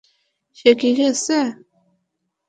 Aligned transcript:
সে 0.57 0.71
কি 0.79 0.89
গেছে? 0.97 1.37